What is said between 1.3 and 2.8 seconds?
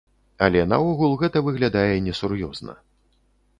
выглядае несур'ёзна.